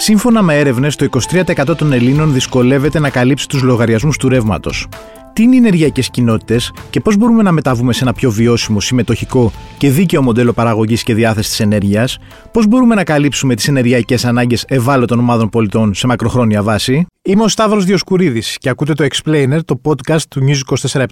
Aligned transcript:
Σύμφωνα 0.00 0.42
με 0.42 0.58
έρευνες, 0.58 0.96
το 0.96 1.04
23% 1.04 1.76
των 1.76 1.92
Ελλήνων 1.92 2.32
δυσκολεύεται 2.32 2.98
να 2.98 3.10
καλύψει 3.10 3.48
τους 3.48 3.62
λογαριασμούς 3.62 4.16
του 4.16 4.28
ρεύματος. 4.28 4.88
Τι 5.32 5.42
είναι 5.42 5.54
οι 5.54 5.58
ενεργειακές 5.58 6.10
κοινότητες 6.10 6.72
και 6.90 7.00
πώς 7.00 7.16
μπορούμε 7.16 7.42
να 7.42 7.52
μεταβούμε 7.52 7.92
σε 7.92 8.04
ένα 8.04 8.12
πιο 8.12 8.30
βιώσιμο, 8.30 8.80
συμμετοχικό 8.80 9.52
και 9.78 9.90
δίκαιο 9.90 10.22
μοντέλο 10.22 10.52
παραγωγής 10.52 11.02
και 11.02 11.14
διάθεσης 11.14 11.50
της 11.50 11.60
ενέργειας, 11.60 12.18
πώς 12.52 12.66
μπορούμε 12.66 12.94
να 12.94 13.04
καλύψουμε 13.04 13.54
τις 13.54 13.68
ενεργειακές 13.68 14.24
ανάγκες 14.24 14.64
ευάλωτων 14.68 15.18
ομάδων 15.18 15.48
πολιτών 15.48 15.94
σε 15.94 16.06
μακροχρόνια 16.06 16.62
βάση; 16.62 17.06
Είμαι 17.22 17.42
ο 17.42 17.48
Σταύρος 17.48 17.84
Διοσκουρίδης 17.84 18.58
και 18.58 18.68
ακούτε 18.68 18.92
το 18.92 19.06
Explainer, 19.10 19.58
το 19.64 19.80
podcast 19.84 20.22
του 20.28 20.40
News 20.46 20.76
24 20.92 21.04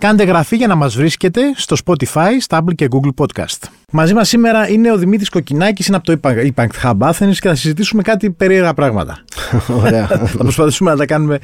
Κάντε 0.00 0.24
γραφή 0.24 0.56
για 0.56 0.66
να 0.66 0.74
μας 0.74 0.96
βρίσκετε 0.96 1.40
στο 1.56 1.76
Spotify, 1.84 2.30
στα 2.40 2.62
Apple 2.62 2.74
και 2.74 2.88
Google 2.90 3.24
Podcast. 3.24 3.68
Μαζί 3.92 4.14
μας 4.14 4.28
σήμερα 4.28 4.68
είναι 4.68 4.92
ο 4.92 4.96
Δημήτρης 4.96 5.28
Κοκκινάκης, 5.28 5.86
είναι 5.86 5.96
από 5.96 6.06
το 6.06 6.18
Impact 6.22 6.68
Hub 6.82 6.98
Athens 6.98 7.34
και 7.40 7.48
θα 7.48 7.54
συζητήσουμε 7.54 8.02
κάτι 8.02 8.30
περίεργα 8.30 8.74
πράγματα. 8.74 9.24
Ωραία. 9.82 10.06
θα 10.06 10.36
προσπαθήσουμε 10.36 10.90
να 10.90 10.96
τα 10.96 11.06
κάνουμε. 11.06 11.38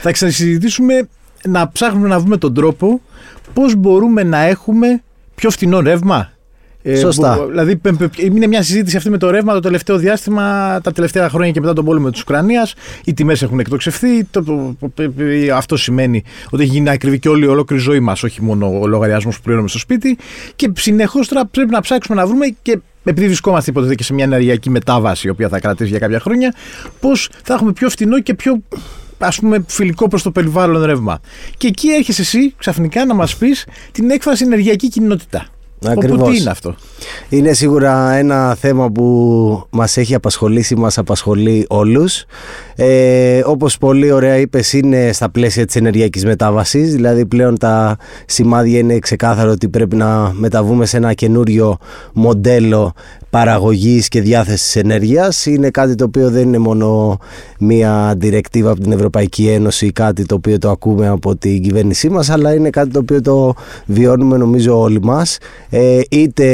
Θα 0.00 0.10
ξανασυζητήσουμε 0.10 1.08
να 1.44 1.68
ψάχνουμε 1.68 2.08
να 2.08 2.18
βρούμε 2.18 2.36
τον 2.36 2.54
τρόπο 2.54 3.00
πώς 3.52 3.74
μπορούμε 3.74 4.22
να 4.22 4.38
έχουμε 4.38 5.02
πιο 5.34 5.50
φθηνό 5.50 5.80
ρεύμα 5.80 6.32
ε, 6.86 6.96
Σωστά. 6.96 7.36
Που, 7.36 7.46
δηλαδή, 7.48 7.80
είναι 8.16 8.46
μια 8.46 8.62
συζήτηση 8.62 8.96
αυτή 8.96 9.10
με 9.10 9.18
το 9.18 9.30
ρεύμα 9.30 9.52
το 9.52 9.60
τελευταίο 9.60 9.96
διάστημα, 9.96 10.80
τα 10.82 10.92
τελευταία 10.92 11.28
χρόνια 11.28 11.50
και 11.50 11.60
μετά 11.60 11.72
τον 11.72 11.84
πόλεμο 11.84 12.10
της 12.10 12.20
Ουκρανίας. 12.20 12.74
Οι 13.04 13.14
τιμές 13.14 13.42
έχουν 13.42 13.58
εκτοξευθεί. 13.58 14.24
Το, 14.24 14.42
το, 14.94 15.12
αυτό 15.54 15.76
σημαίνει 15.76 16.22
ότι 16.50 16.62
έχει 16.62 16.72
γίνει 16.72 16.90
ακριβή 16.90 17.18
και 17.18 17.28
όλη 17.28 17.44
η 17.44 17.48
ολόκληρη 17.48 17.82
ζωή 17.82 18.00
μας, 18.00 18.22
όχι 18.22 18.42
μόνο 18.42 18.80
ο 18.80 18.86
λογαριασμός 18.86 19.36
που 19.36 19.42
πληρώνουμε 19.42 19.68
στο 19.68 19.78
σπίτι. 19.78 20.18
Και 20.56 20.72
συνεχώς 20.76 21.28
τώρα 21.28 21.46
πρέπει 21.46 21.70
να 21.70 21.80
ψάξουμε 21.80 22.20
να 22.20 22.26
βρούμε 22.26 22.46
και 22.62 22.78
επειδή 23.04 23.26
βρισκόμαστε 23.26 23.70
υποτίθεται 23.70 23.96
και 23.96 24.04
σε 24.04 24.14
μια 24.14 24.24
ενεργειακή 24.24 24.70
μετάβαση, 24.70 25.26
η 25.26 25.30
οποία 25.30 25.48
θα 25.48 25.60
κρατήσει 25.60 25.90
για 25.90 25.98
κάποια 25.98 26.20
χρόνια, 26.20 26.54
πώς 27.00 27.28
θα 27.44 27.54
έχουμε 27.54 27.72
πιο 27.72 27.90
φθηνό 27.90 28.20
και 28.20 28.34
πιο 28.34 28.62
ας 29.18 29.38
πούμε 29.38 29.64
φιλικό 29.66 30.08
προς 30.08 30.22
το 30.22 30.30
περιβάλλον 30.30 30.84
ρεύμα. 30.84 31.20
Και 31.56 31.66
εκεί 31.66 31.88
έρχεσαι 31.88 32.22
εσύ 32.22 32.54
ξαφνικά 32.58 33.04
να 33.04 33.14
μας 33.14 33.36
πεις 33.36 33.66
την 33.92 34.10
έκφραση 34.10 34.44
ενεργειακή 34.44 34.88
κοινότητα. 34.88 35.48
Ακριβώς. 35.86 36.30
τι 36.30 36.40
είναι 36.40 36.50
αυτό; 36.50 36.74
Είναι 37.28 37.52
σίγουρα 37.52 38.12
ένα 38.12 38.54
θέμα 38.54 38.90
που 38.90 39.66
μας 39.70 39.96
έχει 39.96 40.14
απασχολήσει, 40.14 40.76
μας 40.76 40.98
απασχολεί 40.98 41.66
όλους. 41.68 42.24
Ε, 42.76 43.42
όπως 43.44 43.78
πολύ 43.78 44.10
ωραία 44.10 44.36
είπες 44.36 44.72
είναι 44.72 45.12
στα 45.12 45.30
πλαίσια 45.30 45.66
της 45.66 45.76
ενεργειακής 45.76 46.24
μετάβασης, 46.24 46.92
δηλαδή 46.92 47.26
πλέον 47.26 47.58
τα 47.58 47.96
σημάδια 48.26 48.78
είναι 48.78 48.98
ξεκάθαρο 48.98 49.50
ότι 49.50 49.68
πρέπει 49.68 49.96
να 49.96 50.32
μεταβούμε 50.32 50.86
σε 50.86 50.96
ένα 50.96 51.12
καινούριο 51.12 51.78
μοντέλο 52.12 52.92
παραγωγής 53.34 54.08
και 54.08 54.20
διάθεσης 54.20 54.76
ενέργειας. 54.76 55.46
Είναι 55.46 55.70
κάτι 55.70 55.94
το 55.94 56.04
οποίο 56.04 56.30
δεν 56.30 56.42
είναι 56.42 56.58
μόνο 56.58 57.18
μία 57.58 58.14
διρεκτίβα 58.16 58.70
από 58.70 58.80
την 58.80 58.92
Ευρωπαϊκή 58.92 59.48
Ένωση, 59.48 59.92
κάτι 59.92 60.24
το 60.24 60.34
οποίο 60.34 60.58
το 60.58 60.70
ακούμε 60.70 61.08
από 61.08 61.36
την 61.36 61.62
κυβέρνησή 61.62 62.08
μας, 62.08 62.30
αλλά 62.30 62.54
είναι 62.54 62.70
κάτι 62.70 62.90
το 62.90 62.98
οποίο 62.98 63.20
το 63.20 63.54
βιώνουμε 63.86 64.36
νομίζω 64.36 64.80
όλοι 64.80 65.02
μας, 65.02 65.38
ε, 65.70 66.00
είτε 66.10 66.46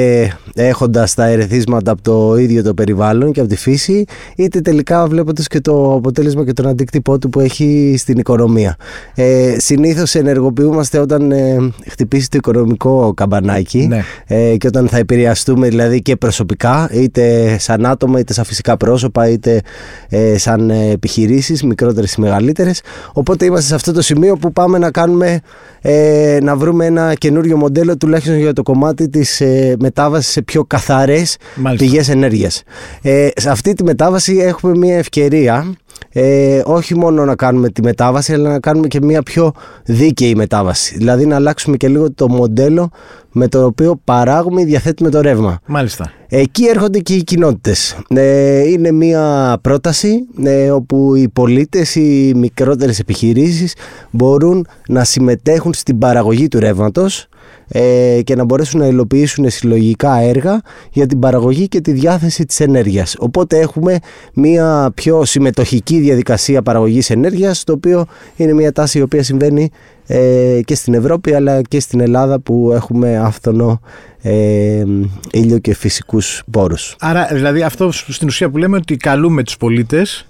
έχοντας 0.54 1.14
τα 1.14 1.26
ερεθίσματα 1.26 1.90
από 1.90 2.02
το 2.02 2.36
ίδιο 2.36 2.62
το 2.62 2.74
περιβάλλον 2.74 3.32
και 3.32 3.40
από 3.40 3.48
τη 3.48 3.56
φύση, 3.56 4.04
είτε 4.36 4.60
τελικά 4.60 5.06
βλέποντας 5.06 5.46
και 5.46 5.60
το 5.60 5.94
αποτέλεσμα 5.94 6.44
και 6.44 6.52
τον 6.52 6.66
αντίκτυπό 6.66 7.18
του 7.18 7.28
που 7.28 7.40
έχει 7.40 7.94
στην 7.98 8.18
οικονομία. 8.18 8.76
Ε, 9.14 9.54
συνήθως 9.58 10.14
ενεργοποιούμαστε 10.14 10.98
όταν 10.98 11.32
ε, 11.32 11.56
χτυπήσει 11.88 12.28
το 12.28 12.36
οικονομικό 12.36 13.12
καμπανάκι 13.14 13.86
ναι. 13.86 14.02
ε, 14.26 14.56
και 14.56 14.66
όταν 14.66 14.88
θα 14.88 14.98
επηρεαστούμε 14.98 15.68
δηλαδή 15.68 16.02
και 16.02 16.16
προσωπικά 16.16 16.69
είτε 16.92 17.56
σαν 17.58 17.86
άτομα, 17.86 18.18
είτε 18.18 18.32
σαν 18.32 18.44
φυσικά 18.44 18.76
πρόσωπα, 18.76 19.28
είτε 19.28 19.60
ε, 20.08 20.38
σαν 20.38 20.70
ε, 20.70 20.90
επιχειρήσεις, 20.90 21.62
μικρότερες 21.62 22.12
ή 22.12 22.20
μεγαλύτερες. 22.20 22.80
Οπότε 23.12 23.44
είμαστε 23.44 23.66
σε 23.66 23.74
αυτό 23.74 23.92
το 23.92 24.02
σημείο 24.02 24.36
που 24.36 24.52
πάμε 24.52 24.78
να 24.78 24.90
κάνουμε, 24.90 25.40
ε, 25.80 26.38
να 26.42 26.56
βρούμε 26.56 26.86
ένα 26.86 27.14
καινούριο 27.14 27.56
μοντέλο 27.56 27.96
τουλάχιστον 27.96 28.38
για 28.38 28.52
το 28.52 28.62
κομμάτι 28.62 29.08
της 29.08 29.40
ε, 29.40 29.76
μετάβασης 29.78 30.32
σε 30.32 30.42
πιο 30.42 30.64
καθαρές 30.64 31.36
Μάλιστα. 31.54 31.86
πηγές 31.86 32.08
ενέργειας. 32.08 32.62
Ε, 33.02 33.28
σε 33.34 33.50
αυτή 33.50 33.72
τη 33.72 33.84
μετάβαση 33.84 34.36
έχουμε 34.36 34.76
μια 34.76 34.96
ευκαιρία 34.96 35.74
ε, 36.12 36.62
όχι 36.64 36.96
μόνο 36.96 37.24
να 37.24 37.34
κάνουμε 37.34 37.68
τη 37.68 37.82
μετάβαση, 37.82 38.32
αλλά 38.32 38.50
να 38.50 38.60
κάνουμε 38.60 38.86
και 38.86 39.00
μια 39.02 39.22
πιο 39.22 39.52
δίκαιη 39.84 40.34
μετάβαση. 40.34 40.96
Δηλαδή 40.96 41.26
να 41.26 41.34
αλλάξουμε 41.34 41.76
και 41.76 41.88
λίγο 41.88 42.12
το 42.12 42.28
μοντέλο 42.28 42.90
με 43.32 43.48
το 43.48 43.64
οποίο 43.64 44.00
παράγουμε 44.04 44.60
ή 44.60 44.64
διαθέτουμε 44.64 45.10
το 45.10 45.20
ρεύμα. 45.20 45.60
Μάλιστα. 45.66 46.12
Εκεί 46.28 46.64
έρχονται 46.64 46.98
και 46.98 47.14
οι 47.14 47.22
κοινότητες. 47.22 47.98
Ε, 48.08 48.68
είναι 48.68 48.92
μια 48.92 49.58
πρόταση 49.62 50.26
ε, 50.42 50.70
όπου 50.70 51.14
οι 51.14 51.28
πολίτες, 51.28 51.94
οι 51.94 52.32
μικρότερες 52.36 52.98
επιχειρήσεις 52.98 53.74
μπορούν 54.10 54.66
να 54.88 55.04
συμμετέχουν 55.04 55.74
στην 55.74 55.98
παραγωγή 55.98 56.48
του 56.48 56.58
ρεύματος 56.58 57.28
ε, 57.68 58.20
και 58.24 58.34
να 58.34 58.44
μπορέσουν 58.44 58.80
να 58.80 58.86
υλοποιήσουν 58.86 59.50
συλλογικά 59.50 60.16
έργα 60.16 60.60
για 60.92 61.06
την 61.06 61.18
παραγωγή 61.18 61.68
και 61.68 61.80
τη 61.80 61.92
διάθεση 61.92 62.44
της 62.44 62.60
ενέργειας. 62.60 63.16
Οπότε 63.18 63.58
έχουμε 63.58 63.98
μια 64.34 64.90
πιο 64.94 65.24
συμμετοχική 65.24 65.98
διαδικασία 65.98 66.62
παραγωγής 66.62 67.10
ενέργειας, 67.10 67.64
το 67.64 67.72
οποίο 67.72 68.06
είναι 68.36 68.52
μια 68.52 68.72
τάση 68.72 68.98
η 68.98 69.02
οποία 69.02 69.22
συμβαίνει 69.22 69.70
ε, 70.06 70.60
και 70.64 70.74
στην 70.74 70.94
Ευρώπη 70.94 71.34
αλλά 71.34 71.62
και 71.62 71.80
στην 71.80 72.00
Ελλάδα 72.00 72.40
που 72.40 72.70
έχουμε 72.74 73.18
άφθονο 73.18 73.80
ε, 74.22 74.84
ήλιο 75.32 75.58
και 75.58 75.74
φυσικούς 75.74 76.42
πόρους. 76.50 76.96
Άρα 77.00 77.28
δηλαδή 77.32 77.62
αυτό 77.62 77.92
στην 77.92 78.28
ουσία 78.28 78.50
που 78.50 78.58
λέμε 78.58 78.76
ότι 78.76 78.96
καλούμε 78.96 79.42
τους 79.42 79.56
πολίτες 79.56 80.29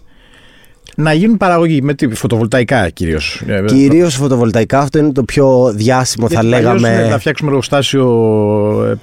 να 0.97 1.13
γίνουν 1.13 1.37
παραγωγή 1.37 1.83
με 1.83 1.95
τι, 1.95 2.15
φωτοβολταϊκά 2.15 2.91
κυρίως. 2.91 3.43
Ε, 3.47 3.65
κυρίως 3.67 4.15
φωτοβολταϊκά, 4.15 4.79
αυτό 4.79 4.99
είναι 4.99 5.13
το 5.13 5.23
πιο 5.23 5.73
διάσημο, 5.75 6.29
θα 6.29 6.43
λέγαμε. 6.43 7.09
Να 7.11 7.19
φτιάξουμε 7.19 7.51
εργοστάσιο 7.51 8.07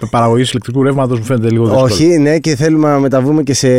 ε, 0.02 0.06
παραγωγής 0.10 0.50
ηλεκτρικού 0.50 0.84
ρεύματος 0.84 1.20
μου 1.20 1.26
φαίνεται 1.26 1.50
λίγο 1.50 1.64
δύσκολο. 1.64 1.84
Όχι, 1.84 2.06
ναι, 2.06 2.40
και 2.40 2.56
θέλουμε 2.56 2.90
να 2.90 3.00
μεταβούμε 3.00 3.44
και 3.44 3.54
σε 3.54 3.70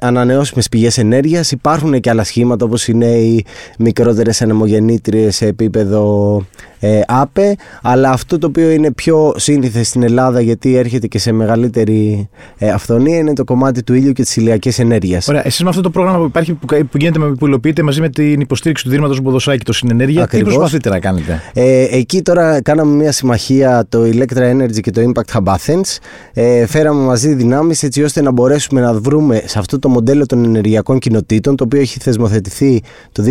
ανανεώσιμες 0.00 0.68
πηγές 0.68 0.98
ενέργειας. 0.98 1.50
Υπάρχουν 1.50 2.00
και 2.00 2.10
άλλα 2.10 2.24
σχήματα 2.24 2.64
όπως 2.64 2.88
είναι 2.88 3.06
οι 3.06 3.44
μικρότερες 3.78 4.42
ανεμογεννήτριες 4.42 5.36
σε 5.36 5.46
επίπεδο 5.46 6.42
ε, 6.80 7.00
ΑΠΕ, 7.06 7.56
αλλά 7.82 8.10
αυτό 8.10 8.38
το 8.38 8.46
οποίο 8.46 8.70
είναι 8.70 8.92
πιο 8.92 9.34
σύνηθες 9.36 9.88
στην 9.88 10.02
Ελλάδα 10.02 10.40
γιατί 10.40 10.76
έρχεται 10.76 11.06
και 11.06 11.18
σε 11.18 11.32
μεγαλύτερη 11.32 12.28
ε, 12.58 12.70
αυθονία 12.70 13.16
είναι 13.18 13.32
το 13.32 13.44
κομμάτι 13.44 13.82
του 13.82 13.94
ήλιου 13.94 14.12
και 14.12 14.22
της 14.22 14.36
ηλιακής 14.36 14.78
ενέργειας. 14.78 15.28
Ωραία, 15.28 15.46
εσείς 15.46 15.62
με 15.62 15.68
αυτό 15.68 15.80
το 15.80 15.90
πρόγραμμα 15.90 16.18
που 16.18 16.24
υπάρχει, 16.24 16.52
που, 16.52 16.66
που 16.66 16.96
γίνεται 16.96 17.18
με, 17.18 17.34
που 17.34 17.46
υλοποιείται 17.46 17.82
μαζί 17.82 18.00
με 18.00 18.08
την 18.08 18.40
υποστήριξη 18.40 18.84
του 18.84 18.90
Δήματος 18.90 19.20
Μποδοσάκη, 19.20 19.64
το 19.64 19.72
Συνενέργεια, 19.72 20.26
τι 20.26 20.42
προσπαθείτε 20.42 20.88
να 20.88 20.98
κάνετε; 20.98 21.42
Ε, 21.52 21.86
εκεί 21.90 22.22
τώρα 22.22 22.62
κάναμε 22.62 22.94
μια 22.94 23.12
συμμαχία 23.12 23.86
το 23.88 24.02
Electra 24.02 24.52
Energy 24.52 24.80
και 24.80 24.90
το 24.90 25.00
Impact 25.00 25.38
Hub 25.38 25.54
Athens. 25.54 25.96
Ε, 26.32 26.66
φέραμε 26.66 27.04
μαζί 27.04 27.34
δυνάμεις 27.34 27.82
έτσι 27.82 28.02
ώστε 28.02 28.22
να 28.22 28.30
μπορέσουμε 28.30 28.80
να 28.80 28.94
βρούμε 28.94 29.42
σε 29.44 29.58
αυτό 29.58 29.78
το 29.78 29.88
μοντέλο 29.88 30.26
των 30.26 30.44
ενεργειακών 30.44 30.98
κοινοτήτων, 30.98 31.56
το 31.56 31.64
οποίο 31.64 31.80
έχει 31.80 31.98
θεσμοθετηθεί 31.98 32.82
το 33.12 33.22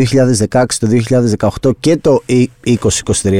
2016, 0.50 0.64
το 0.80 0.88
2018 1.68 1.72
και 1.80 1.98
το 1.98 2.22
2023 2.26 3.37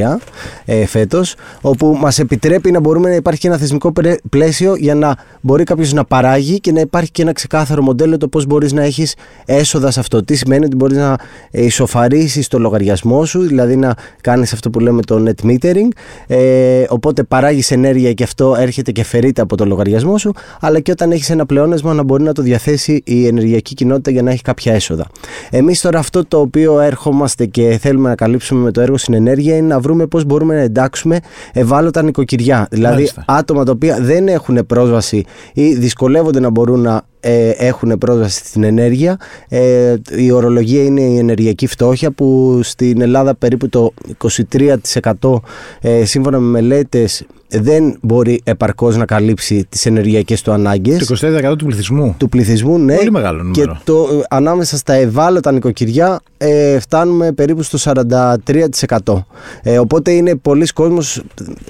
ε, 0.64 0.86
φέτος, 0.86 1.34
όπου 1.60 1.96
μας 2.00 2.18
επιτρέπει 2.18 2.70
να 2.70 2.80
μπορούμε 2.80 3.08
να 3.08 3.14
υπάρχει 3.14 3.40
και 3.40 3.46
ένα 3.48 3.56
θεσμικό 3.56 3.92
πλαίσιο 4.30 4.76
για 4.76 4.94
να 4.94 5.16
μπορεί 5.40 5.64
κάποιος 5.64 5.92
να 5.92 6.04
παράγει 6.04 6.60
και 6.60 6.72
να 6.72 6.80
υπάρχει 6.80 7.10
και 7.10 7.22
ένα 7.22 7.32
ξεκάθαρο 7.32 7.82
μοντέλο 7.82 8.16
το 8.16 8.28
πώς 8.28 8.46
μπορείς 8.46 8.72
να 8.72 8.82
έχεις 8.82 9.14
έσοδα 9.44 9.90
σε 9.90 10.00
αυτό. 10.00 10.24
Τι 10.24 10.36
σημαίνει 10.36 10.64
ότι 10.64 10.76
μπορείς 10.76 10.96
να 10.96 11.16
ισοφαρίσεις 11.50 12.48
το 12.48 12.58
λογαριασμό 12.58 13.24
σου, 13.24 13.40
δηλαδή 13.40 13.76
να 13.76 13.94
κάνεις 14.20 14.52
αυτό 14.52 14.70
που 14.70 14.80
λέμε 14.80 15.02
το 15.02 15.24
net 15.26 15.46
metering. 15.50 15.88
Ε, 16.26 16.84
οπότε 16.88 17.22
παράγεις 17.22 17.70
ενέργεια 17.70 18.12
και 18.12 18.22
αυτό 18.22 18.56
έρχεται 18.58 18.92
και 18.92 19.04
φερείται 19.04 19.40
από 19.40 19.56
το 19.56 19.64
λογαριασμό 19.66 20.18
σου, 20.18 20.32
αλλά 20.60 20.80
και 20.80 20.90
όταν 20.90 21.10
έχεις 21.10 21.30
ένα 21.30 21.46
πλεόνασμα 21.46 21.94
να 21.94 22.02
μπορεί 22.02 22.22
να 22.22 22.32
το 22.32 22.42
διαθέσει 22.42 23.02
η 23.04 23.26
ενεργειακή 23.26 23.74
κοινότητα 23.74 24.10
για 24.10 24.22
να 24.22 24.30
έχει 24.30 24.42
κάποια 24.42 24.72
έσοδα. 24.72 25.06
Εμείς 25.50 25.80
τώρα 25.80 25.98
αυτό 25.98 26.24
το 26.24 26.40
οποίο 26.40 26.80
έρχομαστε 26.80 27.46
και 27.46 27.78
θέλουμε 27.80 28.08
να 28.08 28.14
καλύψουμε 28.14 28.60
με 28.62 28.70
το 28.70 28.80
έργο 28.80 28.96
συνενέργεια 28.96 29.56
είναι 29.56 29.66
να 29.66 29.80
βρούμε 29.88 30.06
πώς 30.06 30.24
μπορούμε 30.24 30.54
να 30.54 30.60
εντάξουμε 30.60 31.18
ευάλωτα 31.52 32.02
νοικοκυριά. 32.02 32.66
Δηλαδή 32.70 33.10
άτομα 33.26 33.64
τα 33.64 33.72
οποία 33.72 33.98
δεν 34.00 34.28
έχουν 34.28 34.66
πρόσβαση 34.66 35.24
ή 35.52 35.74
δυσκολεύονται 35.74 36.40
να 36.40 36.50
μπορούν 36.50 36.80
να 36.80 37.02
ε, 37.20 37.50
έχουν 37.50 37.98
πρόσβαση 37.98 38.44
στην 38.44 38.62
ενέργεια. 38.62 39.16
Ε, 39.48 39.94
η 40.16 40.30
ορολογία 40.30 40.82
είναι 40.84 41.00
η 41.00 41.18
ενεργειακή 41.18 41.66
φτώχεια 41.66 42.10
που 42.10 42.60
στην 42.62 43.00
Ελλάδα 43.00 43.34
περίπου 43.34 43.68
το 43.68 43.92
23% 45.22 45.40
ε, 45.80 46.04
σύμφωνα 46.04 46.38
με 46.38 46.46
μελέτες 46.46 47.26
δεν 47.48 47.98
μπορεί 48.00 48.40
επαρκώς 48.44 48.96
να 48.96 49.04
καλύψει 49.04 49.66
τις 49.68 49.86
ενεργειακές 49.86 50.42
του 50.42 50.52
ανάγκες. 50.52 51.06
Το 51.06 51.16
23% 51.52 51.56
του 51.58 51.64
πληθυσμού. 51.64 52.14
Του 52.18 52.28
πληθυσμού, 52.28 52.78
ναι. 52.78 52.94
Πολύ 52.94 53.10
μεγάλο 53.10 53.42
νούμερο. 53.42 53.72
Και 53.72 53.80
το, 53.84 54.22
ανάμεσα 54.28 54.76
στα 54.76 54.92
ευάλωτα 54.92 55.52
νοικοκυριά 55.52 56.20
ε, 56.36 56.78
φτάνουμε 56.78 57.32
περίπου 57.32 57.62
στο 57.62 57.92
43%. 59.04 59.24
Ε, 59.62 59.78
οπότε 59.78 60.10
είναι 60.10 60.34
πολλοί 60.34 60.66
κόσμος, 60.66 61.22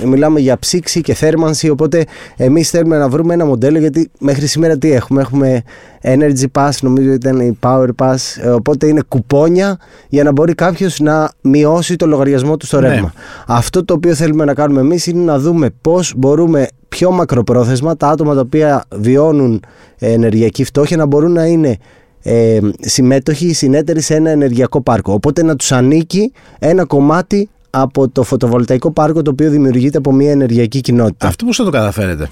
μιλάμε 0.05 0.41
για 0.41 0.59
ψήξη 0.59 1.01
και 1.01 1.15
θέρμανση, 1.15 1.69
οπότε 1.69 2.05
εμείς 2.37 2.71
θέλουμε 2.71 2.99
να 2.99 3.09
βρούμε 3.09 3.35
ένα 3.35 3.45
μοντέλο 3.45 3.79
γιατί 3.79 4.11
μέχρι 4.19 4.47
σήμερα 4.47 4.79
τι 4.79 4.93
έχουμε, 4.93 5.21
έχουμε 5.21 5.63
Energy 6.03 6.45
Pass, 6.53 6.71
νομίζω 6.81 7.13
ήταν 7.13 7.41
η 7.41 7.59
Power 7.63 7.89
Pass, 7.97 8.17
ε, 8.43 8.49
οπότε 8.49 8.87
είναι 8.87 9.03
κουπόνια 9.09 9.79
για 10.09 10.23
να 10.23 10.33
μπορεί 10.33 10.55
κάποιος 10.55 11.01
να 11.01 11.31
μειώσει 11.41 11.97
το 11.97 12.07
λογαριασμό 12.07 12.57
του 12.57 12.67
στο 12.67 12.81
ναι. 12.81 12.89
ρεύμα. 12.89 13.13
Αυτό 13.47 13.85
το 13.85 13.95
οποίο 13.95 14.15
θέλουμε 14.15 14.45
να 14.45 14.55
κάνουμε 14.55 14.81
εμείς 14.81 15.07
είναι 15.07 15.25
να 15.25 15.39
δούμε 15.39 15.71
πώς 15.81 16.13
μπορούμε 16.17 16.67
πιο 16.89 17.11
μακροπρόθεσμα 17.11 17.97
τα 17.97 18.09
άτομα 18.09 18.35
τα 18.35 18.41
οποία 18.41 18.85
βιώνουν 18.95 19.63
ενεργειακή 19.99 20.65
φτώχεια 20.65 20.97
να 20.97 21.07
μπορούν 21.07 21.33
να 21.33 21.45
είναι 21.45 21.77
ε, 22.23 22.59
συμμέτοχοι 22.81 23.47
ή 23.47 23.53
συνέτεροι 23.53 24.01
σε 24.01 24.15
ένα 24.15 24.31
ενεργειακό 24.31 24.81
πάρκο. 24.81 25.13
Οπότε 25.13 25.43
να 25.43 25.57
τους 25.57 25.73
ανήκει 25.73 26.33
ένα 26.59 26.85
κομμάτι 26.85 27.49
από 27.71 28.09
το 28.09 28.23
φωτοβολταϊκό 28.23 28.91
πάρκο 28.91 29.23
το 29.23 29.31
οποίο 29.31 29.51
δημιουργείται 29.51 29.99
από 29.99 30.13
μια 30.13 30.31
ενεργειακή 30.31 30.81
κοινότητα. 30.81 31.27
Αυτό 31.27 31.45
πώς 31.45 31.57
θα 31.57 31.65
το 31.65 31.71
καταφέρετε; 31.71 32.29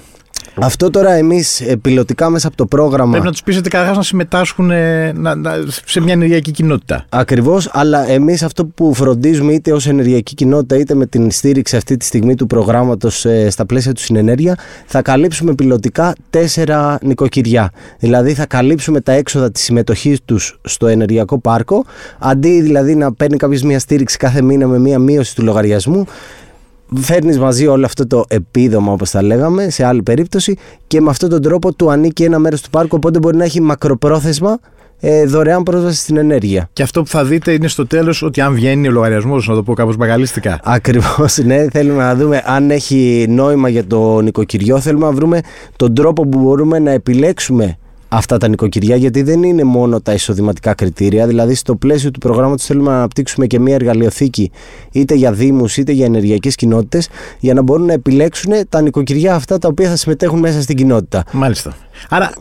Αυτό 0.61 0.91
τώρα 0.91 1.13
εμείς 1.13 1.61
ε, 1.61 1.77
πιλωτικά 1.77 2.31
μέσα 2.31 2.47
από 2.49 2.57
το 2.57 2.67
πρόγραμμα. 2.67 3.11
Πρέπει 3.11 3.25
να 3.25 3.33
τους 3.33 3.43
πείσετε 3.43 3.69
καταρχάς 3.69 3.97
να 3.97 4.03
συμμετάσχουν 4.03 4.71
ε, 4.71 5.13
να, 5.13 5.35
να, 5.35 5.53
σε 5.85 6.01
μια 6.01 6.13
ενεργειακή 6.13 6.51
κοινότητα. 6.51 7.05
Ακριβώς, 7.09 7.69
αλλά 7.73 8.09
εμείς 8.09 8.43
αυτό 8.43 8.67
που 8.67 8.95
φροντίζουμε 8.95 9.53
είτε 9.53 9.73
ως 9.73 9.87
ενεργειακή 9.87 10.35
κοινότητα 10.35 10.77
είτε 10.77 10.95
με 10.95 11.07
την 11.07 11.31
στήριξη 11.31 11.77
αυτή 11.77 11.97
τη 11.97 12.05
στιγμή 12.05 12.35
του 12.35 12.47
προγράμματος 12.47 13.25
ε, 13.25 13.51
στα 13.51 13.67
πλαίσια 13.67 13.93
του 13.93 14.01
Συνενέργεια, 14.01 14.59
θα 14.87 15.03
καλύψουμε 15.03 15.55
πιλωτικά 15.55 16.15
τέσσερα 16.31 16.99
νοικοκυριά. 17.03 17.71
Δηλαδή 17.99 18.35
θα 18.35 18.47
καλύψουμε 18.47 19.01
τα 19.01 19.13
έξοδα 19.13 19.51
της 19.51 19.63
συμμετοχής 19.63 20.19
τους 20.25 20.59
στο 20.65 20.87
ενεργειακό 20.87 21.39
πάρκο, 21.39 21.85
αντί 22.19 22.61
δηλαδή 22.61 22.95
να 22.95 23.13
παίρνει 23.13 23.37
κάποιος 23.37 23.63
μια 23.63 23.79
στήριξη 23.79 24.17
κάθε 24.17 24.43
μήνα 24.43 24.67
με 24.67 24.79
μια 24.79 24.99
μείωση 24.99 25.35
του 25.35 25.43
λογαριασμού 25.43 26.07
φέρνεις 26.95 27.39
μαζί 27.39 27.67
όλο 27.67 27.85
αυτό 27.85 28.07
το 28.07 28.25
επίδομα 28.29 28.93
όπως 28.93 29.11
τα 29.11 29.23
λέγαμε 29.23 29.71
σε 29.71 29.85
άλλη 29.85 30.03
περίπτωση 30.03 30.57
και 30.87 31.01
με 31.01 31.11
αυτόν 31.11 31.29
τον 31.29 31.43
τρόπο 31.43 31.75
του 31.75 31.91
ανήκει 31.91 32.25
ένα 32.25 32.39
μέρος 32.39 32.61
του 32.61 32.71
πάρκου 32.71 32.97
οπότε 32.97 33.19
μπορεί 33.19 33.37
να 33.37 33.45
έχει 33.45 33.61
μακροπρόθεσμα 33.61 34.59
ε, 35.01 35.25
δωρεάν 35.25 35.63
πρόσβαση 35.63 36.01
στην 36.01 36.17
ενέργεια. 36.17 36.69
Και 36.73 36.83
αυτό 36.83 37.03
που 37.03 37.09
θα 37.09 37.25
δείτε 37.25 37.53
είναι 37.53 37.69
στο 37.69 37.87
τέλος 37.87 38.23
ότι 38.23 38.41
αν 38.41 38.55
βγαίνει 38.55 38.89
ο 38.89 38.91
λογαριασμός, 38.91 39.49
να 39.49 39.55
το 39.55 39.63
πω 39.63 39.75
κάπως 39.75 39.97
μεγαλίστικα. 39.97 40.61
Ακριβώς, 40.65 41.39
ναι. 41.45 41.67
Θέλουμε 41.71 42.03
να 42.03 42.15
δούμε 42.15 42.43
αν 42.45 42.71
έχει 42.71 43.27
νόημα 43.29 43.69
για 43.69 43.87
το 43.87 44.21
νοικοκυριό. 44.21 44.81
Θέλουμε 44.81 45.07
να 45.07 45.13
βρούμε 45.13 45.41
τον 45.77 45.95
τρόπο 45.95 46.23
που 46.29 46.39
μπορούμε 46.39 46.79
να 46.79 46.91
επιλέξουμε 46.91 47.77
αυτά 48.09 48.37
τα 48.37 48.49
νοικοκυριά, 48.49 48.97
γιατί 48.97 49.23
δεν 49.23 49.43
είναι 49.43 49.65
μόνο 49.65 50.01
τα 50.01 50.13
εισοδηματικά 50.13 50.75
κριτήρια. 50.75 51.27
Δηλαδή, 51.27 51.55
στο 51.55 51.77
πλαίσιο 51.77 52.11
του 52.11 52.19
προγράμματος 52.19 52.65
θέλουμε 52.65 52.91
να 52.91 52.97
αναπτύξουμε 52.97 53.47
και 53.47 53.59
μια 53.61 53.75
εργαλειοθήκη 53.75 54.51
είτε 54.93 55.15
για 55.15 55.33
Δήμους 55.33 55.77
είτε 55.77 55.93
για 55.93 56.05
ενεργειακές 56.05 56.55
κοινότητες, 56.55 57.09
για 57.39 57.55
να 57.55 57.63
μπορούν 57.63 57.87
να 57.87 57.93
επιλέξουν 57.93 58.53
τα 58.69 58.81
νοικοκυριά 58.81 59.35
αυτά 59.35 59.59
τα 59.59 59.69
οποία 59.69 59.89
θα 59.89 59.97
συμμετέχουν 59.97 60.39
μέσα 60.39 60.63
στην 60.63 60.77
κοινότητα. 60.77 61.25
Μάλιστα. 61.33 61.77
Άρα, 62.09 62.33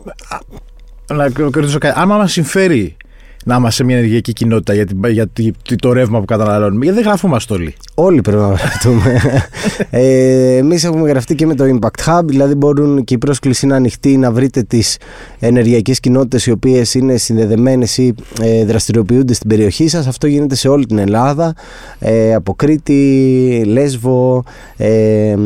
να 1.12 1.30
κρατήσω 1.30 1.78
κάτι. 1.78 2.00
Άμα 2.00 2.16
μας 2.16 2.32
συμφέρει 2.32 2.96
να 3.48 3.54
είμαστε 3.54 3.70
σε 3.70 3.84
μια 3.84 3.96
ενεργειακή 3.96 4.32
κοινότητα 4.32 4.74
για, 4.74 4.86
για 5.10 5.26
το 5.78 5.92
ρεύμα 5.92 6.18
που 6.18 6.24
καταναλώνουμε. 6.24 6.84
Γιατί 6.84 6.98
δεν 6.98 7.08
γραφούμαστε 7.08 7.54
όλοι. 7.54 7.74
Όλοι 7.94 8.20
πρέπει 8.20 8.40
να 8.40 8.46
γραφτούμε. 8.46 9.20
ε, 9.90 10.56
Εμείς 10.56 10.84
έχουμε 10.84 11.08
γραφτεί 11.08 11.34
και 11.34 11.46
με 11.46 11.54
το 11.54 11.64
Impact 11.64 12.04
Hub, 12.06 12.22
δηλαδή 12.24 12.54
μπορούν 12.54 13.04
και 13.04 13.14
η 13.14 13.18
πρόσκληση 13.18 13.66
είναι 13.66 13.74
ανοιχτή 13.74 14.16
να 14.16 14.32
βρείτε 14.32 14.62
τις 14.62 14.98
ενεργειακές 15.38 16.00
κοινότητες 16.00 16.46
οι 16.46 16.50
οποίες 16.50 16.94
είναι 16.94 17.16
συνδεδεμένες 17.16 17.98
ή 17.98 18.14
ε, 18.42 18.64
δραστηριοποιούνται 18.64 19.34
στην 19.34 19.48
περιοχή 19.48 19.88
σας. 19.88 20.06
Αυτό 20.06 20.26
γίνεται 20.26 20.54
σε 20.54 20.68
όλη 20.68 20.86
την 20.86 20.98
Ελλάδα. 20.98 21.54
Ε, 21.98 22.34
από 22.34 22.54
Κρήτη, 22.54 23.62
Λέσβο, 23.66 24.44
ε, 24.76 25.36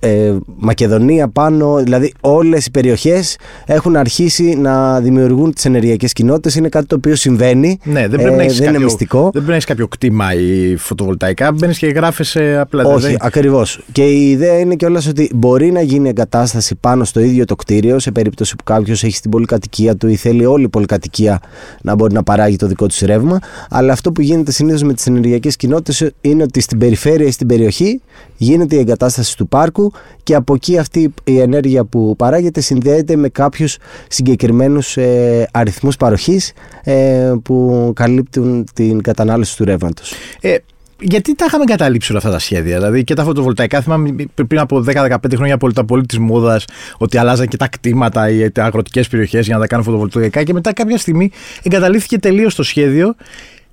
ε, 0.00 0.34
Μακεδονία 0.56 1.28
πάνω. 1.28 1.76
Δηλαδή 1.76 2.12
όλες 2.20 2.66
οι 2.66 2.70
περιοχές 2.70 3.36
έχουν 3.66 3.96
αρχίσει 3.96 4.54
να 4.54 5.00
δημιουργούν 5.00 5.52
τις 5.52 5.64
ενεργειακές 5.64 6.12
κοινότητες. 6.12 6.54
Είναι 6.54 6.68
κάτι 6.68 6.83
το 6.86 6.96
οποίο 6.96 7.14
συμβαίνει. 7.14 7.78
Ναι, 7.84 8.08
δεν 8.08 8.20
πρέπει 8.20 8.36
να 8.36 8.42
έχεις 8.42 8.60
κάποιο, 8.60 8.80
μυστικό. 8.80 9.22
Δεν 9.22 9.30
πρέπει 9.30 9.48
να 9.48 9.54
έχεις 9.54 9.64
κάποιο 9.64 9.88
κτήμα 9.88 10.34
ή 10.34 10.76
φωτοβολταϊκά. 10.76 11.52
Μπαίνεις 11.52 11.78
και 11.78 11.86
γράφεις 11.86 12.36
απλά. 12.58 12.84
Όχι, 12.84 12.96
δηλαδή. 12.96 13.16
ακριβώς. 13.20 13.84
Και 13.92 14.04
η 14.04 14.30
ιδέα 14.30 14.58
είναι 14.58 14.74
κιόλας 14.74 15.06
ότι 15.06 15.30
μπορεί 15.34 15.72
να 15.72 15.80
γίνει 15.80 16.08
εγκατάσταση 16.08 16.74
πάνω 16.80 17.04
στο 17.04 17.20
ίδιο 17.20 17.44
το 17.44 17.56
κτίριο 17.56 17.98
σε 17.98 18.10
περίπτωση 18.10 18.56
που 18.56 18.64
κάποιος 18.64 19.04
έχει 19.04 19.16
στην 19.16 19.30
πολυκατοικία 19.30 19.96
του 19.96 20.08
ή 20.08 20.16
θέλει 20.16 20.44
όλη 20.46 20.64
η 20.64 20.68
πολυκατοικία 20.68 21.40
να 21.82 21.94
μπορεί 21.94 22.14
να 22.14 22.22
παράγει 22.22 22.56
το 22.56 22.66
δικό 22.66 22.86
του 22.86 23.06
ρεύμα. 23.06 23.38
Αλλά 23.70 23.92
αυτό 23.92 24.12
που 24.12 24.20
γίνεται 24.20 24.52
συνήθως 24.52 24.82
με 24.82 24.92
τις 24.92 25.06
ενεργειακές 25.06 25.56
κοινότητες 25.56 26.10
είναι 26.20 26.42
ότι 26.42 26.60
στην 26.60 26.78
περιφέρεια 26.78 27.26
ή 27.26 27.30
στην 27.30 27.46
περιοχή 27.46 28.00
γίνεται 28.36 28.76
η 28.76 28.78
εγκατάσταση 28.78 29.36
του 29.36 29.48
πάρκου 29.48 29.92
και 30.22 30.34
από 30.34 30.54
εκεί 30.54 30.78
αυτή 30.78 31.14
η 31.24 31.38
ενέργεια 31.38 31.84
που 31.84 32.14
παράγεται 32.16 32.60
συνδέεται 32.60 33.16
με 33.16 33.28
κάποιους 33.28 33.76
συγκεκριμένους 34.08 34.96
ε, 34.96 35.48
αριθμούς 35.52 35.96
παροχής 35.96 36.52
ε, 36.82 37.32
που 37.42 37.92
καλύπτουν 37.94 38.66
την 38.74 39.02
κατανάλωση 39.02 39.56
του 39.56 39.64
ρεύματος. 39.64 40.14
Ε, 40.40 40.56
γιατί 41.00 41.34
τα 41.34 41.44
είχαμε 41.44 41.64
καταλήψει 41.64 42.10
όλα 42.10 42.18
αυτά 42.18 42.30
τα 42.30 42.38
σχέδια, 42.38 42.76
δηλαδή 42.76 43.04
και 43.04 43.14
τα 43.14 43.24
φωτοβολταϊκά. 43.24 43.80
Θυμάμαι 43.80 44.14
πριν 44.48 44.60
από 44.60 44.84
10-15 44.86 45.16
χρόνια 45.34 45.56
πολύ 45.56 45.72
τα 45.72 45.84
πολύ 45.84 46.06
τη 46.06 46.20
μόδας 46.20 46.64
ότι 46.98 47.18
αλλάζαν 47.18 47.46
και 47.46 47.56
τα 47.56 47.68
κτήματα 47.68 48.28
ή 48.28 48.50
τα 48.50 48.64
αγροτικές 48.64 49.08
περιοχές 49.08 49.46
για 49.46 49.54
να 49.54 49.60
τα 49.60 49.66
κάνουν 49.66 49.84
φωτοβολταϊκά 49.84 50.42
και 50.42 50.52
μετά 50.52 50.72
κάποια 50.72 50.98
στιγμή 50.98 51.30
εγκαταλείφθηκε 51.62 52.18
τελείως 52.18 52.54
το 52.54 52.62
σχέδιο. 52.62 53.14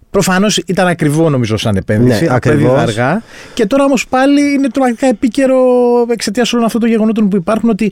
Προφανώς 0.09 0.57
ήταν 0.57 0.87
ακριβό 0.87 1.29
νομίζω 1.29 1.57
σαν 1.57 1.75
επένδυση, 1.75 2.23
ναι, 2.23 2.33
ακριβώς. 2.33 2.79
αργά. 2.79 3.21
Και 3.53 3.65
τώρα 3.65 3.83
όμως 3.83 4.07
πάλι 4.07 4.53
είναι 4.53 4.67
τρομακτικά 4.69 5.07
επίκαιρο 5.07 5.57
εξαιτίας 6.09 6.53
όλων 6.53 6.65
αυτών 6.65 6.81
των 6.81 6.89
γεγονότων 6.89 7.29
που 7.29 7.35
υπάρχουν 7.35 7.69
ότι 7.69 7.91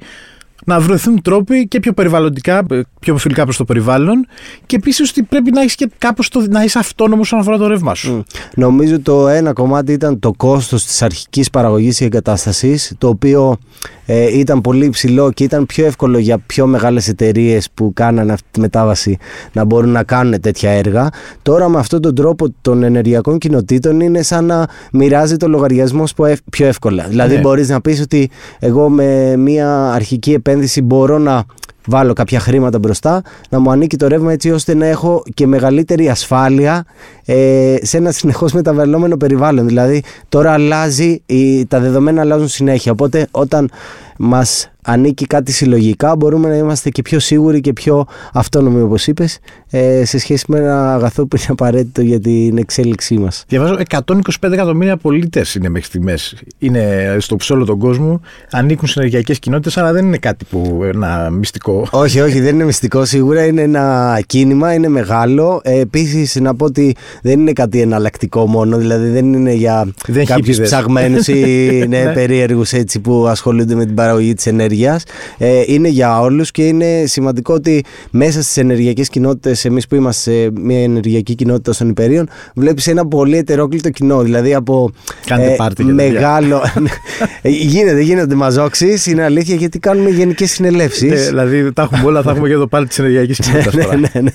να 0.65 0.79
βρεθούν 0.79 1.21
τρόποι 1.21 1.67
και 1.67 1.79
πιο 1.79 1.93
περιβαλλοντικά, 1.93 2.65
πιο 2.99 3.17
φιλικά 3.17 3.43
προς 3.43 3.57
το 3.57 3.65
περιβάλλον 3.65 4.27
και 4.65 4.75
επίσης 4.75 5.09
ότι 5.09 5.23
πρέπει 5.23 5.51
να 5.51 5.61
έχεις 5.61 5.75
και 5.75 5.89
κάπως 5.97 6.29
να 6.49 6.63
είσαι 6.63 6.79
αυτόνομος 6.79 7.25
όσον 7.25 7.39
αφορά 7.39 7.57
το 7.57 7.67
ρεύμα 7.67 7.95
σου. 7.95 8.23
Νομίζω 8.55 8.99
το 8.99 9.27
ένα 9.27 9.53
κομμάτι 9.53 9.91
ήταν 9.91 10.19
το 10.19 10.33
κόστος 10.37 10.85
της 10.85 11.01
αρχικής 11.01 11.49
παραγωγής 11.49 11.99
ή 11.99 12.05
εγκατάστασης, 12.05 12.93
το 12.97 13.07
οποίο 13.07 13.57
ε, 14.05 14.37
ήταν 14.37 14.61
πολύ 14.61 14.85
υψηλό 14.85 15.31
και 15.31 15.43
ήταν 15.43 15.65
πιο 15.65 15.85
εύκολο 15.85 16.17
για 16.17 16.37
πιο 16.37 16.67
μεγάλες 16.67 17.07
εταιρείες 17.07 17.69
που 17.73 17.91
κάνανε 17.93 18.33
αυτή 18.33 18.47
τη 18.51 18.59
μετάβαση 18.59 19.17
να 19.53 19.63
μπορούν 19.63 19.89
να 19.89 20.03
κάνουν 20.03 20.41
τέτοια 20.41 20.71
έργα. 20.71 21.09
Τώρα 21.41 21.69
με 21.69 21.77
αυτόν 21.79 22.01
τον 22.01 22.15
τρόπο 22.15 22.47
των 22.61 22.83
ενεργειακών 22.83 23.37
κοινοτήτων 23.37 23.99
είναι 23.99 24.21
σαν 24.21 24.45
να 24.45 24.67
μοιράζει 24.91 25.37
το 25.37 25.47
λογαριασμό 25.47 26.03
πιο 26.51 26.65
εύκολα. 26.65 27.05
Δηλαδή 27.07 27.35
ναι. 27.35 27.41
μπορείς 27.41 27.69
να 27.69 27.81
πεις 27.81 28.01
ότι 28.01 28.29
εγώ 28.59 28.89
με 28.89 29.35
μια 29.37 29.91
αρχική 29.91 30.31
επένδυση 30.31 30.48
μπορώ 30.81 31.17
να 31.17 31.45
βάλω 31.85 32.13
κάποια 32.13 32.39
χρήματα 32.39 32.79
μπροστά, 32.79 33.21
να 33.49 33.59
μου 33.59 33.71
ανήκει 33.71 33.97
το 33.97 34.07
ρεύμα 34.07 34.31
έτσι 34.31 34.51
ώστε 34.51 34.73
να 34.73 34.85
έχω 34.85 35.23
και 35.33 35.47
μεγαλύτερη 35.47 36.09
ασφάλεια 36.09 36.85
ε, 37.25 37.75
σε 37.81 37.97
ένα 37.97 38.11
συνεχώς 38.11 38.51
μεταβαλλόμενο 38.53 39.17
περιβάλλον. 39.17 39.67
Δηλαδή 39.67 40.03
τώρα 40.29 40.51
αλλάζει, 40.51 41.21
τα 41.67 41.79
δεδομένα 41.79 42.21
αλλάζουν 42.21 42.47
συνέχεια. 42.47 42.91
Οπότε 42.91 43.27
όταν 43.31 43.69
μας 44.17 44.71
ανήκει 44.83 45.25
κάτι 45.25 45.51
συλλογικά 45.51 46.15
μπορούμε 46.15 46.49
να 46.49 46.55
είμαστε 46.55 46.89
και 46.89 47.01
πιο 47.01 47.19
σίγουροι 47.19 47.61
και 47.61 47.73
πιο 47.73 48.05
αυτόνομοι 48.33 48.81
όπως 48.81 49.07
είπες 49.07 49.39
ε, 49.69 50.05
σε 50.05 50.17
σχέση 50.19 50.45
με 50.47 50.57
ένα 50.57 50.93
αγαθό 50.93 51.25
που 51.25 51.35
είναι 51.35 51.45
απαραίτητο 51.49 52.01
για 52.01 52.19
την 52.19 52.57
εξέλιξή 52.57 53.17
μας. 53.17 53.43
Διαβάζω 53.47 53.77
125 53.89 54.51
εκατομμύρια 54.51 54.97
πολίτες 54.97 55.55
είναι 55.55 55.69
μέχρι 55.69 55.87
στιγμές. 55.87 56.35
Είναι 56.57 57.15
στο 57.19 57.35
ψόλο 57.35 57.65
τον 57.65 57.79
κόσμο, 57.79 58.21
ανήκουν 58.51 58.87
σε 58.87 58.99
ενεργειακές 58.99 59.39
κοινότητες 59.39 59.77
αλλά 59.77 59.93
δεν 59.93 60.05
είναι 60.05 60.17
κάτι 60.17 60.45
που 60.49 60.81
ένα 60.83 61.29
μυστικό. 61.29 61.87
Όχι, 61.91 62.19
όχι 62.19 62.39
δεν 62.39 62.55
είναι 62.55 62.63
μυστικό 62.63 63.05
σίγουρα, 63.05 63.45
είναι 63.45 63.61
ένα 63.61 64.19
κίνημα, 64.25 64.73
είναι 64.73 64.87
μεγάλο. 64.87 65.61
Ε, 65.63 65.79
Επίσης 65.79 66.35
να 66.35 66.55
πω 66.55 66.65
ότι 66.65 66.95
δεν 67.21 67.39
είναι 67.39 67.53
κάτι 67.53 67.81
εναλλακτικό 67.81 68.47
μόνο, 68.47 68.77
δηλαδή 68.77 69.09
δεν 69.09 69.33
είναι 69.33 69.53
για 69.53 69.93
κάποιους 70.25 70.59
ψαγμένους 70.59 71.27
ή 71.27 71.43
ναι, 71.89 72.03
ναι. 72.03 72.13
περίεργους 72.13 72.71
έτσι 72.71 72.99
που 72.99 73.27
ασχολούνται 73.27 73.75
με 73.75 73.85
την 73.85 73.95
παραγωγή 73.95 74.33
της 74.33 74.45
ενέργεια 74.45 74.68
ενέργειας. 74.69 75.03
Ε, 75.37 75.63
είναι 75.65 75.87
για 75.87 76.19
όλους 76.19 76.51
και 76.51 76.67
είναι 76.67 77.03
σημαντικό 77.05 77.53
ότι 77.53 77.83
μέσα 78.11 78.41
στις 78.41 78.57
ενεργειακές 78.57 79.09
κοινότητες, 79.09 79.65
εμείς 79.65 79.87
που 79.87 79.95
είμαστε 79.95 80.31
σε 80.31 80.51
μια 80.61 80.83
ενεργειακή 80.83 81.35
κοινότητα 81.35 81.75
των 81.77 81.89
υπερίων, 81.89 82.29
βλέπεις 82.55 82.87
ένα 82.87 83.07
πολύ 83.07 83.37
ετερόκλητο 83.37 83.89
κοινό. 83.89 84.21
Δηλαδή 84.21 84.53
από 84.53 84.91
Κάντε 85.25 85.53
πάρτι 85.57 85.83
για 85.83 85.93
μεγάλο. 85.93 86.61
γίνεται, 87.71 88.01
γίνονται 88.01 88.35
μαζόξεις. 88.35 89.05
Είναι 89.05 89.23
αλήθεια 89.23 89.55
γιατί 89.55 89.79
κάνουμε 89.79 90.09
γενικές 90.09 90.51
συνελεύσεις. 90.51 91.11
Ε, 91.11 91.27
δηλαδή 91.27 91.73
τα 91.73 91.81
έχουμε 91.81 92.05
όλα, 92.05 92.21
θα 92.21 92.31
έχουμε 92.31 92.47
και 92.47 92.53
εδώ 92.53 92.67
πάλι 92.67 92.87
της 92.87 92.99
ενεργειακής 92.99 93.39
κοινότητας. 93.39 93.73
ναι, 93.73 93.95
ναι, 93.95 94.21
ναι. 94.21 94.31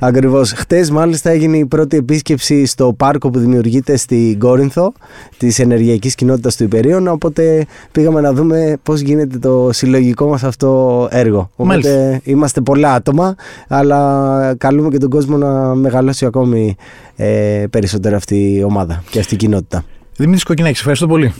Ακριβώς. 0.00 0.52
Χτες, 0.52 0.90
μάλιστα, 0.90 1.30
έγινε 1.30 1.56
η 1.56 1.66
πρώτη 1.66 1.96
επίσκεψη 1.96 2.66
στο 2.66 2.94
πάρκο 2.96 3.30
που 3.30 3.38
δημιουργείται 3.38 3.96
στην 3.96 4.38
Κόρινθο 4.38 4.92
της 5.36 5.58
ενεργειακής 5.58 6.14
κοινότητας 6.14 6.56
του 6.56 6.64
Υπερίων. 6.64 7.08
Οπότε 7.08 7.66
πήγαμε 7.92 8.20
να 8.20 8.32
δούμε 8.32 8.76
πώς 8.82 9.00
γίνεται 9.00 9.38
το 9.38 9.72
συλλογικό 9.78 10.28
μας 10.28 10.44
αυτό 10.44 11.08
έργο. 11.10 11.50
Οπότε 11.52 11.68
Μάλιστα. 11.68 12.20
είμαστε 12.22 12.60
πολλά 12.60 12.92
άτομα, 12.94 13.34
αλλά 13.68 14.54
καλούμε 14.58 14.88
και 14.88 14.98
τον 14.98 15.10
κόσμο 15.10 15.36
να 15.36 15.74
μεγαλώσει 15.74 16.26
ακόμη 16.26 16.76
ε, 17.16 17.64
περισσότερο 17.70 18.16
αυτή 18.16 18.54
η 18.54 18.62
ομάδα 18.62 19.02
και 19.10 19.18
αυτή 19.18 19.34
η 19.34 19.36
κοινότητα. 19.36 19.84
Δημήτρης 20.16 20.44
Κοκκινάκης, 20.44 20.78
ευχαριστώ 20.78 21.06
πολύ. 21.06 21.32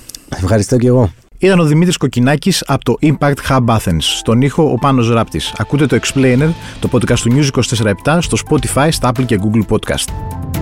Ευχαριστώ 0.43 0.77
και 0.77 0.87
εγώ. 0.87 1.11
Ήταν 1.39 1.59
ο 1.59 1.65
Δημήτρης 1.65 1.97
Κοκκινάκης 1.97 2.65
από 2.67 2.85
το 2.85 2.95
Impact 3.03 3.35
Hub 3.49 3.65
Athens. 3.67 3.99
Στον 4.01 4.43
ήχο 4.43 4.71
ο 4.73 4.75
Πάνος 4.75 5.11
Ράπτης. 5.11 5.55
Ακούτε 5.59 5.87
το 5.87 5.99
Explainer, 6.03 6.49
το 6.81 6.89
podcast 6.93 7.19
του 7.19 7.31
News 7.33 7.49
24 8.05 8.19
στο 8.21 8.37
Spotify, 8.49 8.89
στα 8.91 9.11
Apple 9.11 9.25
και 9.25 9.39
Google 9.43 9.77
Podcast. 9.77 10.58